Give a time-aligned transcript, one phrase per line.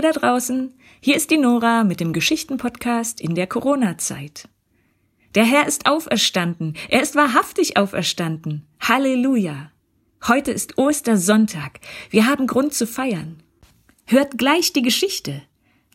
[0.00, 0.72] Ihr da draußen,
[1.02, 4.48] hier ist die Nora mit dem Geschichtenpodcast in der Corona-Zeit.
[5.34, 8.66] Der Herr ist auferstanden, er ist wahrhaftig auferstanden.
[8.80, 9.70] Halleluja.
[10.26, 13.42] Heute ist Ostersonntag, wir haben Grund zu feiern.
[14.06, 15.42] Hört gleich die Geschichte.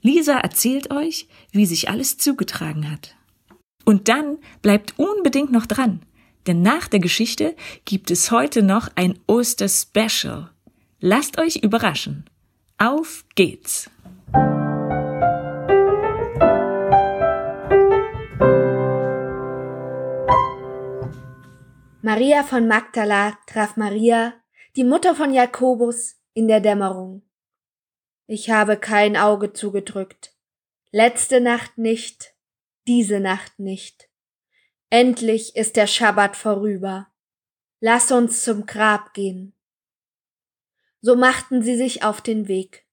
[0.00, 3.16] Lisa erzählt euch, wie sich alles zugetragen hat.
[3.84, 6.00] Und dann bleibt unbedingt noch dran,
[6.46, 10.48] denn nach der Geschichte gibt es heute noch ein Oster-Special.
[11.00, 12.29] Lasst euch überraschen.
[12.82, 13.90] Auf geht's!
[22.00, 24.32] Maria von Magdala traf Maria,
[24.76, 27.20] die Mutter von Jakobus, in der Dämmerung.
[28.26, 30.34] Ich habe kein Auge zugedrückt.
[30.90, 32.34] Letzte Nacht nicht,
[32.88, 34.08] diese Nacht nicht.
[34.88, 37.08] Endlich ist der Schabbat vorüber.
[37.80, 39.52] Lass uns zum Grab gehen.
[41.00, 42.86] So machten sie sich auf den Weg.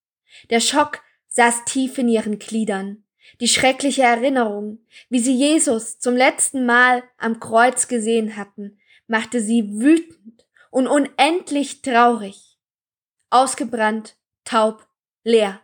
[0.49, 3.03] Der Schock saß tief in ihren Gliedern.
[3.39, 9.79] Die schreckliche Erinnerung, wie sie Jesus zum letzten Mal am Kreuz gesehen hatten, machte sie
[9.79, 12.57] wütend und unendlich traurig.
[13.29, 14.87] Ausgebrannt, taub,
[15.23, 15.61] leer,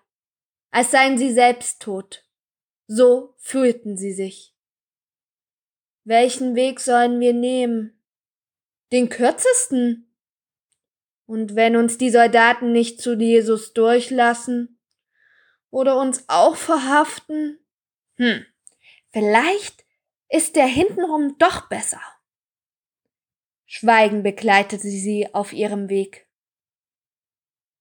[0.72, 2.26] als seien sie selbst tot.
[2.88, 4.54] So fühlten sie sich.
[6.04, 7.98] Welchen Weg sollen wir nehmen?
[8.92, 10.13] Den kürzesten,
[11.34, 14.80] und wenn uns die Soldaten nicht zu Jesus durchlassen
[15.72, 17.58] oder uns auch verhaften,
[18.18, 18.46] hm,
[19.12, 19.84] vielleicht
[20.30, 22.00] ist der hintenrum doch besser.
[23.66, 26.28] Schweigen begleitete sie auf ihrem Weg.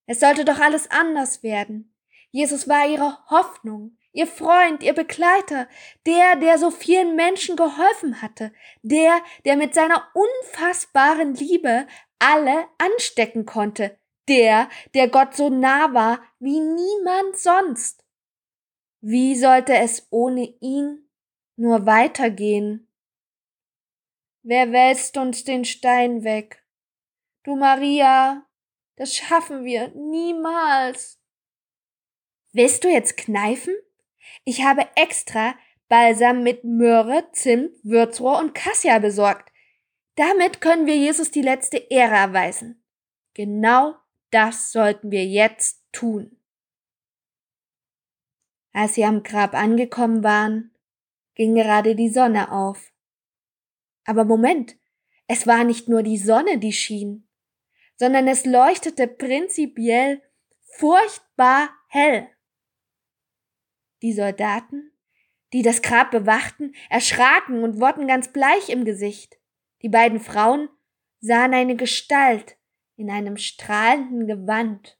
[0.07, 1.95] Es sollte doch alles anders werden.
[2.31, 5.67] Jesus war ihre Hoffnung, ihr Freund, ihr Begleiter,
[6.05, 8.53] der, der so vielen Menschen geholfen hatte,
[8.83, 11.87] der, der mit seiner unfassbaren Liebe
[12.19, 13.97] alle anstecken konnte,
[14.29, 18.05] der, der Gott so nah war wie niemand sonst.
[19.01, 21.09] Wie sollte es ohne ihn
[21.57, 22.87] nur weitergehen?
[24.43, 26.65] Wer wälzt uns den Stein weg?
[27.43, 28.45] Du Maria,
[28.95, 31.19] das schaffen wir niemals.
[32.53, 33.75] Willst du jetzt kneifen?
[34.43, 35.55] Ich habe extra
[35.89, 39.51] Balsam mit Möhre, Zimt, Würzrohr und Kassia besorgt.
[40.15, 42.83] Damit können wir Jesus die letzte Ehre erweisen.
[43.33, 43.95] Genau
[44.31, 46.37] das sollten wir jetzt tun.
[48.71, 50.71] Als sie am Grab angekommen waren,
[51.35, 52.91] ging gerade die Sonne auf.
[54.05, 54.75] Aber Moment,
[55.27, 57.27] es war nicht nur die Sonne, die schien,
[57.95, 60.21] sondern es leuchtete prinzipiell
[60.77, 62.27] furchtbar hell.
[64.03, 64.91] Die Soldaten,
[65.53, 69.39] die das Grab bewachten, erschraken und wurden ganz bleich im Gesicht.
[69.81, 70.67] Die beiden Frauen
[71.21, 72.57] sahen eine Gestalt
[72.97, 74.99] in einem strahlenden Gewand.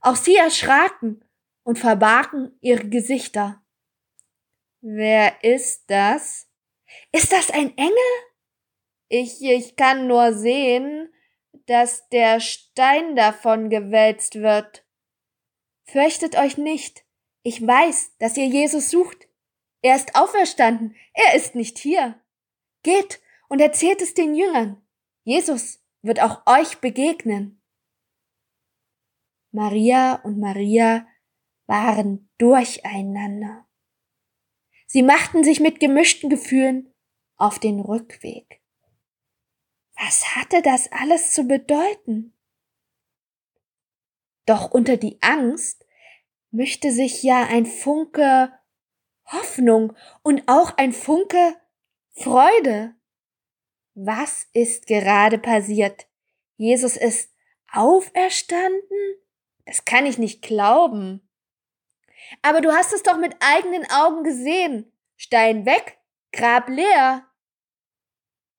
[0.00, 1.24] Auch sie erschraken
[1.62, 3.62] und verbargen ihre Gesichter.
[4.80, 6.48] Wer ist das?
[7.12, 7.94] Ist das ein Engel?
[9.08, 11.12] Ich, ich kann nur sehen,
[11.66, 14.84] dass der Stein davon gewälzt wird.
[15.84, 17.05] Fürchtet euch nicht.
[17.46, 19.28] Ich weiß, dass ihr Jesus sucht.
[19.80, 20.96] Er ist auferstanden.
[21.12, 22.20] Er ist nicht hier.
[22.82, 24.84] Geht und erzählt es den Jüngern.
[25.22, 27.62] Jesus wird auch euch begegnen.
[29.52, 31.06] Maria und Maria
[31.66, 33.68] waren durcheinander.
[34.88, 36.92] Sie machten sich mit gemischten Gefühlen
[37.36, 38.60] auf den Rückweg.
[39.94, 42.36] Was hatte das alles zu bedeuten?
[44.46, 45.85] Doch unter die Angst
[46.56, 48.50] mischte sich ja ein Funke
[49.26, 51.56] Hoffnung und auch ein Funke
[52.10, 52.94] Freude.
[53.94, 56.06] Was ist gerade passiert?
[56.56, 57.30] Jesus ist
[57.70, 58.98] auferstanden?
[59.66, 61.28] Das kann ich nicht glauben.
[62.42, 64.92] Aber du hast es doch mit eigenen Augen gesehen.
[65.16, 65.98] Stein weg,
[66.32, 67.26] Grab leer.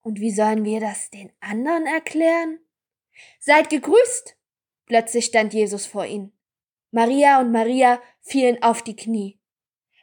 [0.02, 2.60] Und wie sollen wir das den anderen erklären?
[3.40, 4.36] Seid gegrüßt!
[4.86, 6.37] Plötzlich stand Jesus vor ihnen.
[6.92, 9.40] Maria und Maria fielen auf die Knie.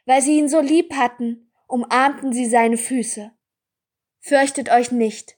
[0.05, 3.31] Weil sie ihn so lieb hatten, umarmten sie seine Füße.
[4.19, 5.37] Fürchtet euch nicht.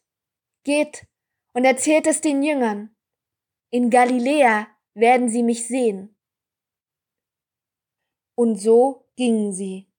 [0.64, 1.08] Geht
[1.54, 2.96] und erzählt es den Jüngern.
[3.70, 6.16] In Galiläa werden sie mich sehen.
[8.36, 9.90] Und so gingen sie.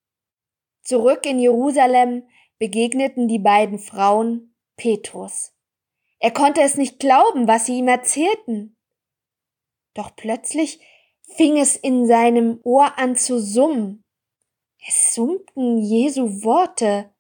[0.83, 2.29] Zurück in Jerusalem
[2.59, 5.53] begegneten die beiden Frauen Petrus.
[6.19, 8.77] Er konnte es nicht glauben, was sie ihm erzählten.
[9.95, 10.81] Doch plötzlich
[11.37, 14.05] fing es in seinem Ohr an zu summen.
[14.87, 17.11] Es summten Jesu Worte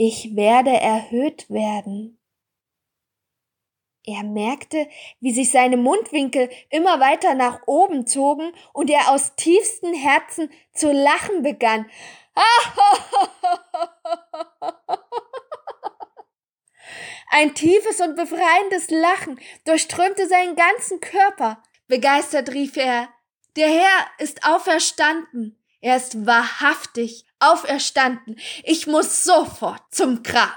[0.00, 2.22] ich werde erhöht werden.
[4.06, 4.88] Er merkte,
[5.18, 10.92] wie sich seine Mundwinkel immer weiter nach oben zogen und er aus tiefstem Herzen zu
[10.92, 11.90] lachen begann.
[17.30, 21.60] Ein tiefes und befreiendes Lachen durchströmte seinen ganzen Körper.
[21.88, 23.08] Begeistert rief er,
[23.58, 25.58] der Herr ist auferstanden.
[25.80, 28.38] Er ist wahrhaftig auferstanden.
[28.62, 30.56] Ich muss sofort zum Grab.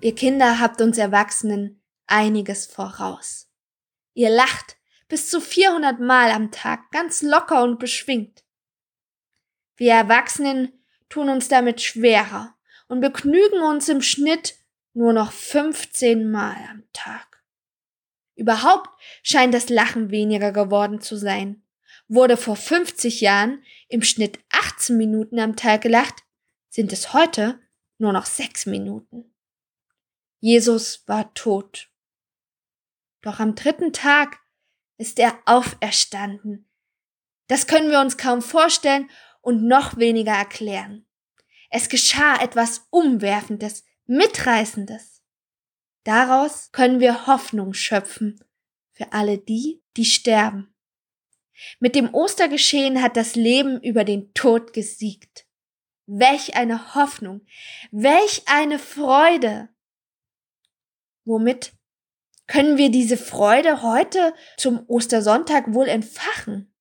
[0.00, 3.48] Ihr Kinder habt uns Erwachsenen einiges voraus.
[4.14, 8.42] Ihr lacht bis zu 400 Mal am Tag ganz locker und beschwingt.
[9.76, 12.56] Wir Erwachsenen tun uns damit schwerer
[12.92, 14.58] und begnügen uns im Schnitt
[14.92, 17.42] nur noch 15 Mal am Tag.
[18.34, 18.90] Überhaupt
[19.22, 21.62] scheint das Lachen weniger geworden zu sein.
[22.06, 26.22] Wurde vor 50 Jahren im Schnitt 18 Minuten am Tag gelacht,
[26.68, 27.58] sind es heute
[27.96, 29.34] nur noch 6 Minuten.
[30.40, 31.88] Jesus war tot.
[33.22, 34.38] Doch am dritten Tag
[34.98, 36.68] ist er auferstanden.
[37.46, 39.10] Das können wir uns kaum vorstellen
[39.40, 41.06] und noch weniger erklären.
[41.74, 45.22] Es geschah etwas Umwerfendes, Mitreißendes.
[46.04, 48.44] Daraus können wir Hoffnung schöpfen
[48.90, 50.74] für alle die, die sterben.
[51.80, 55.46] Mit dem Ostergeschehen hat das Leben über den Tod gesiegt.
[56.04, 57.40] Welch eine Hoffnung,
[57.90, 59.70] welch eine Freude.
[61.24, 61.72] Womit
[62.48, 66.74] können wir diese Freude heute zum Ostersonntag wohl entfachen?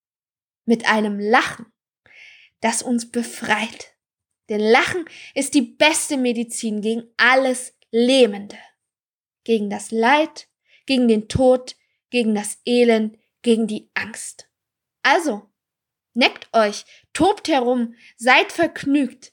[0.66, 1.72] Mit einem Lachen,
[2.60, 3.91] das uns befreit.
[4.51, 8.57] Denn Lachen ist die beste Medizin gegen alles Lähmende.
[9.45, 10.50] Gegen das Leid,
[10.86, 11.77] gegen den Tod,
[12.09, 14.50] gegen das Elend, gegen die Angst.
[15.03, 15.50] Also,
[16.13, 16.83] neckt euch,
[17.13, 19.31] tobt herum, seid vergnügt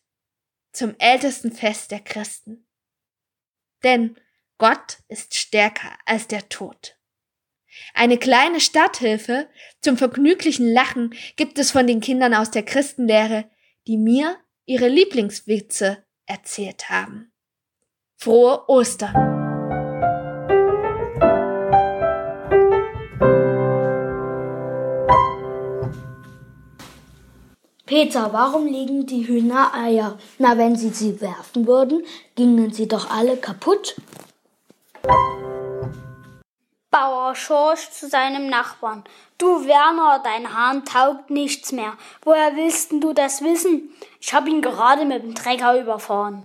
[0.70, 2.68] zum ältesten Fest der Christen.
[3.82, 4.16] Denn
[4.56, 6.96] Gott ist stärker als der Tod.
[7.92, 9.50] Eine kleine Starthilfe
[9.80, 13.50] zum vergnüglichen Lachen gibt es von den Kindern aus der Christenlehre,
[13.88, 14.38] die mir
[14.68, 17.32] ihre Lieblingswitze erzählt haben.
[18.16, 19.14] Frohe Ostern!
[27.86, 30.18] Peter, warum legen die Hühner Eier?
[30.38, 32.04] Na, wenn sie sie werfen würden,
[32.36, 33.96] gingen sie doch alle kaputt.
[36.98, 39.04] Bauer Schorsch zu seinem Nachbarn.
[39.38, 41.96] Du Werner, dein Hahn taugt nichts mehr.
[42.22, 43.90] Woher willst du das wissen?
[44.20, 46.42] Ich hab ihn gerade mit dem Trecker überfahren.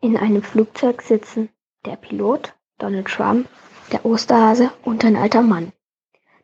[0.00, 1.48] In einem Flugzeug sitzen
[1.84, 3.48] der Pilot, Donald Trump,
[3.90, 5.72] der Osterhase und ein alter Mann.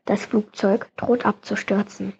[0.04, 2.18] Das Flugzeug droht abzustürzen.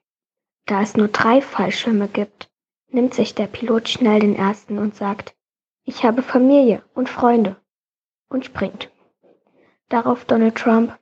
[0.66, 2.48] Da es nur drei Fallschirme gibt,
[2.90, 5.34] nimmt sich der Pilot schnell den ersten und sagt,
[5.82, 7.56] ich habe Familie und Freunde
[8.28, 8.91] und springt.
[9.92, 10.98] Darauf Donald Trump,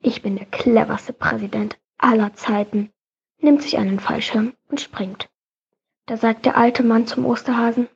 [0.00, 2.92] ich bin der cleverste Präsident aller Zeiten,
[3.38, 5.28] nimmt sich einen Fallschirm und springt.
[6.06, 7.88] Da sagt der alte Mann zum Osterhasen,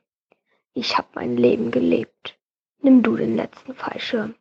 [0.73, 2.37] ich hab mein Leben gelebt.
[2.81, 4.35] Nimm du den letzten Fallschirm.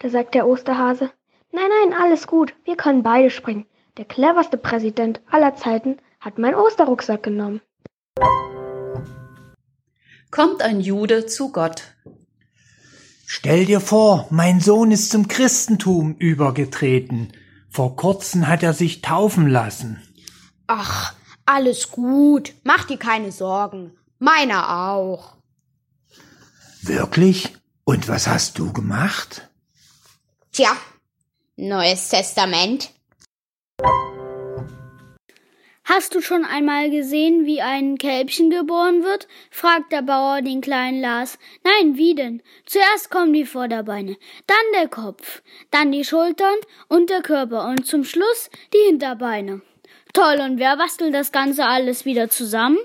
[0.00, 1.12] Da sagt der Osterhase,
[1.52, 3.66] nein, nein, alles gut, wir können beide springen.
[3.98, 7.60] Der cleverste Präsident aller Zeiten hat meinen Osterrucksack genommen.
[10.32, 11.94] Kommt ein Jude zu Gott.
[13.30, 17.34] Stell dir vor, mein Sohn ist zum Christentum übergetreten.
[17.68, 20.02] Vor kurzem hat er sich taufen lassen.
[20.66, 21.12] Ach,
[21.44, 22.54] alles gut.
[22.64, 23.92] Mach dir keine Sorgen.
[24.18, 25.34] Meiner auch.
[26.80, 27.54] Wirklich?
[27.84, 29.46] Und was hast du gemacht?
[30.50, 30.70] Tja,
[31.56, 32.90] Neues Testament.
[35.88, 39.26] Hast du schon einmal gesehen, wie ein Kälbchen geboren wird?
[39.50, 41.38] fragt der Bauer den kleinen Lars.
[41.64, 42.42] Nein, wie denn?
[42.66, 45.40] Zuerst kommen die Vorderbeine, dann der Kopf,
[45.70, 46.56] dann die Schultern
[46.88, 49.62] und der Körper und zum Schluss die Hinterbeine.
[50.12, 52.76] Toll, und wer bastelt das Ganze alles wieder zusammen?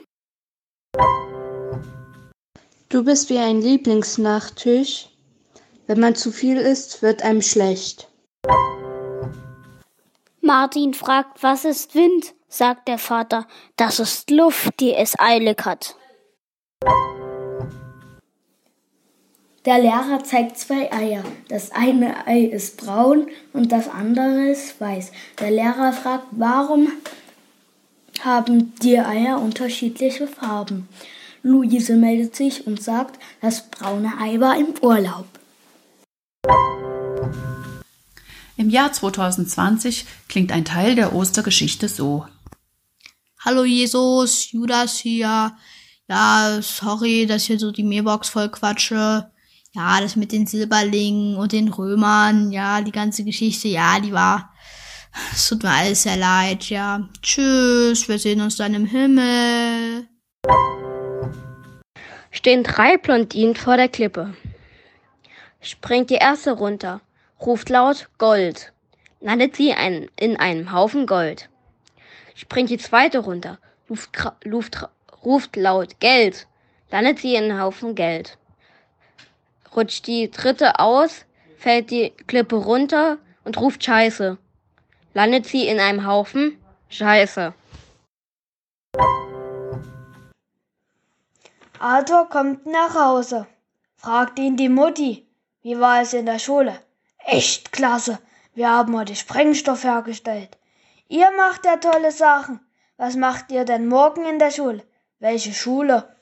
[2.88, 5.10] Du bist wie ein Lieblingsnachtisch.
[5.88, 8.08] Wenn man zu viel isst, wird einem schlecht.
[10.40, 12.34] Martin fragt, was ist Wind?
[12.54, 15.96] Sagt der Vater, das ist Luft, die es eilig hat.
[19.66, 21.24] Der Lehrer zeigt zwei Eier.
[21.48, 25.12] Das eine Ei ist braun und das andere ist weiß.
[25.40, 26.90] Der Lehrer fragt, warum
[28.20, 30.88] haben die Eier unterschiedliche Farben?
[31.42, 35.26] Luise meldet sich und sagt, das braune Ei war im Urlaub.
[38.58, 42.26] Im Jahr 2020 klingt ein Teil der Ostergeschichte so.
[43.46, 45.52] Hallo Jesus, Judas hier.
[46.08, 49.30] Ja, sorry, dass hier so die Mailbox voll quatsche.
[49.76, 54.54] Ja, das mit den Silberlingen und den Römern, ja, die ganze Geschichte, ja, die war.
[55.34, 57.10] Es tut mir alles sehr leid, ja.
[57.22, 60.08] Tschüss, wir sehen uns dann im Himmel.
[62.32, 64.36] Stehen drei Blondinen vor der Klippe.
[65.60, 67.02] Springt die erste runter,
[67.42, 68.72] ruft laut Gold.
[69.20, 69.76] Landet sie
[70.16, 71.50] in einem Haufen Gold.
[72.36, 73.60] Springt die zweite runter,
[73.90, 74.10] ruft,
[74.46, 74.90] ruft,
[75.24, 76.48] ruft laut Geld.
[76.92, 78.38] Landet sie in einem Haufen Geld.
[79.76, 81.26] Rutscht die dritte aus,
[81.58, 84.38] fällt die Klippe runter und ruft Scheiße.
[85.14, 86.58] Landet sie in einem Haufen
[86.90, 87.54] Scheiße.
[91.80, 93.48] Arthur kommt nach Hause,
[93.98, 95.28] fragt ihn die Mutti,
[95.64, 96.80] wie war es in der Schule?
[97.26, 98.20] Echt klasse,
[98.54, 100.58] wir haben heute Sprengstoff hergestellt.
[101.14, 102.60] Ihr macht ja tolle Sachen.
[102.98, 104.82] Was macht ihr denn morgen in der Schule?
[105.20, 106.16] Welche Schule?